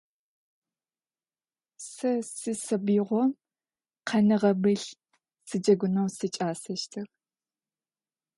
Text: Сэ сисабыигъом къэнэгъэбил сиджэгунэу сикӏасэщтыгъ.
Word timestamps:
Сэ 1.89 2.11
сисабыигъом 2.35 3.29
къэнэгъэбил 4.07 4.83
сиджэгунэу 5.47 6.07
сикӏасэщтыгъ. 6.15 7.11